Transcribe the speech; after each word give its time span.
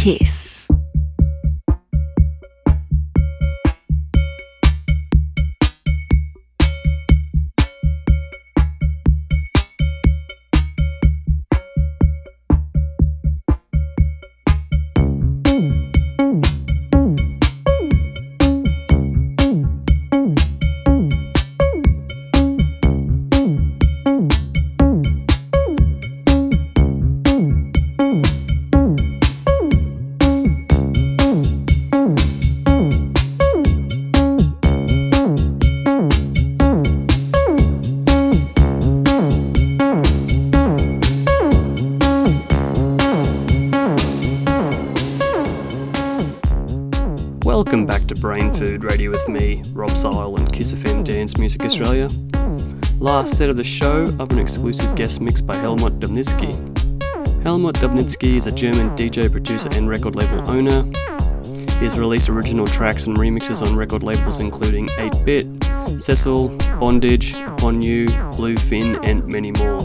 Kiss. 0.00 0.49
Music 51.50 51.64
Australia. 51.64 52.08
Last 53.00 53.36
set 53.36 53.48
of 53.48 53.56
the 53.56 53.64
show 53.64 54.02
of 54.20 54.30
an 54.30 54.38
exclusive 54.38 54.94
guest 54.94 55.20
mix 55.20 55.40
by 55.40 55.56
Helmut 55.56 55.98
Dubnitzky. 55.98 56.52
Helmut 57.42 57.74
Dubnitzky 57.74 58.36
is 58.36 58.46
a 58.46 58.52
German 58.52 58.94
DJ, 58.94 59.28
producer, 59.28 59.68
and 59.72 59.88
record 59.88 60.14
label 60.14 60.48
owner. 60.48 60.84
He 61.80 61.86
has 61.86 61.98
released 61.98 62.28
original 62.28 62.68
tracks 62.68 63.08
and 63.08 63.16
remixes 63.16 63.66
on 63.66 63.74
record 63.74 64.04
labels 64.04 64.38
including 64.38 64.88
8 64.96 65.12
Bit, 65.24 65.46
Cecille, 65.98 66.56
Bondage, 66.78 67.34
Upon 67.34 67.82
You, 67.82 68.06
Bluefin, 68.06 69.00
and 69.02 69.26
many 69.26 69.50
more. 69.50 69.80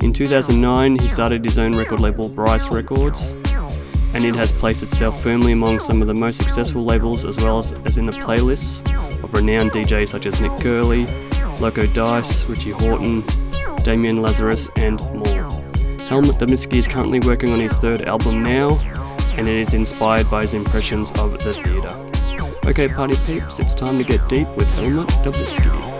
In 0.00 0.14
2009, 0.14 0.98
he 0.98 1.08
started 1.08 1.44
his 1.44 1.58
own 1.58 1.72
record 1.72 2.00
label, 2.00 2.30
Brise 2.30 2.70
Records, 2.70 3.34
and 4.14 4.24
it 4.24 4.34
has 4.34 4.50
placed 4.52 4.82
itself 4.82 5.22
firmly 5.22 5.52
among 5.52 5.80
some 5.80 6.00
of 6.00 6.08
the 6.08 6.14
most 6.14 6.38
successful 6.38 6.84
labels 6.84 7.24
as 7.24 7.36
well 7.38 7.58
as, 7.58 7.72
as 7.84 7.98
in 7.98 8.06
the 8.06 8.12
playlists 8.12 8.82
of 9.22 9.32
renowned 9.34 9.72
DJs 9.72 10.08
such 10.08 10.26
as 10.26 10.40
Nick 10.40 10.52
Curly, 10.60 11.06
Loco 11.60 11.86
Dice, 11.88 12.46
Richie 12.46 12.72
Hawtin, 12.72 13.22
Damian 13.84 14.22
Lazarus, 14.22 14.70
and 14.76 15.00
more. 15.00 15.50
Helmut 16.08 16.38
Dubnitzky 16.38 16.74
is 16.74 16.88
currently 16.88 17.20
working 17.20 17.52
on 17.52 17.60
his 17.60 17.74
third 17.74 18.02
album 18.02 18.42
now, 18.42 18.78
and 19.36 19.46
it 19.46 19.56
is 19.56 19.74
inspired 19.74 20.30
by 20.30 20.42
his 20.42 20.54
impressions 20.54 21.10
of 21.12 21.32
the 21.44 21.54
theatre. 21.54 22.68
Okay, 22.68 22.88
party 22.88 23.16
peeps, 23.26 23.58
it's 23.58 23.74
time 23.74 23.98
to 23.98 24.04
get 24.04 24.26
deep 24.28 24.48
with 24.56 24.70
Helmut 24.72 25.08
Dubnitzky. 25.24 25.97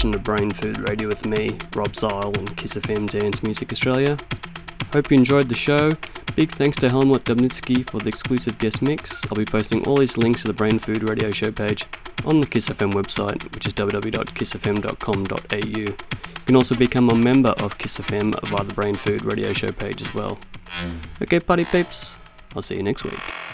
Edition 0.00 0.14
of 0.14 0.24
Brain 0.24 0.48
Food 0.48 0.88
Radio 0.88 1.08
with 1.08 1.26
me, 1.26 1.50
Rob 1.76 1.94
Zile 1.94 2.32
and 2.38 2.56
Kiss 2.56 2.74
FM 2.74 3.10
Dance 3.10 3.42
Music 3.42 3.70
Australia. 3.70 4.16
Hope 4.94 5.10
you 5.10 5.18
enjoyed 5.18 5.44
the 5.44 5.54
show. 5.54 5.90
Big 6.36 6.50
thanks 6.50 6.78
to 6.78 6.88
Helmut 6.88 7.24
Dubnitzky 7.24 7.84
for 7.84 8.00
the 8.00 8.08
exclusive 8.08 8.58
guest 8.58 8.80
mix. 8.80 9.22
I'll 9.26 9.36
be 9.36 9.44
posting 9.44 9.86
all 9.86 9.98
these 9.98 10.16
links 10.16 10.40
to 10.40 10.48
the 10.48 10.54
Brain 10.54 10.78
Food 10.78 11.06
Radio 11.06 11.30
show 11.30 11.52
page 11.52 11.84
on 12.24 12.40
the 12.40 12.46
Kiss 12.46 12.70
FM 12.70 12.92
website, 12.92 13.54
which 13.54 13.66
is 13.66 13.74
www.kissfm.com.au. 13.74 15.78
You 15.78 15.94
can 16.46 16.56
also 16.56 16.74
become 16.74 17.10
a 17.10 17.14
member 17.14 17.50
of 17.58 17.76
Kiss 17.76 17.98
FM 17.98 18.40
via 18.48 18.64
the 18.64 18.72
Brain 18.72 18.94
Food 18.94 19.26
Radio 19.26 19.52
show 19.52 19.70
page 19.70 20.00
as 20.00 20.14
well. 20.14 20.38
Okay, 21.20 21.40
party 21.40 21.66
peeps, 21.66 22.18
I'll 22.56 22.62
see 22.62 22.76
you 22.76 22.82
next 22.82 23.04
week. 23.04 23.49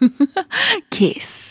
Kiss. 0.90 1.49